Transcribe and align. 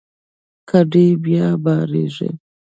کډې 0.69 1.07
بیا 1.23 1.47
بارېږي. 1.63 2.29